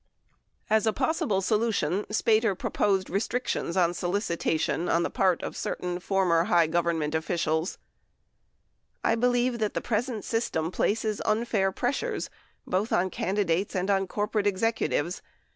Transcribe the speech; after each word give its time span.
18 0.71 0.75
As 0.77 0.87
a 0.87 0.93
possible 0.93 1.41
solution, 1.43 2.05
Spater 2.05 2.57
proposed 2.57 3.07
restrictions 3.11 3.77
on 3.77 3.93
solicitation 3.93 4.89
on 4.89 5.03
the 5.03 5.11
part 5.11 5.43
of 5.43 5.55
certain 5.55 5.99
former 5.99 6.45
high 6.45 6.65
Government 6.65 7.13
officials: 7.13 7.77
I 9.03 9.13
believe 9.13 9.59
that 9.59 9.75
the 9.75 9.79
present 9.79 10.25
system 10.25 10.71
places 10.71 11.21
unfair 11.23 11.71
pressures 11.71 12.31
both 12.65 12.91
on 12.91 13.11
candidates 13.11 13.75
and 13.75 13.91
on 13.91 14.07
corporate 14.07 14.47
executives. 14.47 15.21